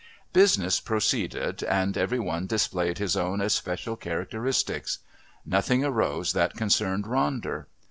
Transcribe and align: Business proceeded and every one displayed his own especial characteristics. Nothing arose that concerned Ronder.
Business 0.33 0.79
proceeded 0.79 1.61
and 1.63 1.95
every 1.95 2.17
one 2.17 2.47
displayed 2.47 2.97
his 2.97 3.15
own 3.15 3.39
especial 3.39 3.95
characteristics. 3.95 4.97
Nothing 5.45 5.85
arose 5.85 6.33
that 6.33 6.55
concerned 6.55 7.03
Ronder. 7.03 7.65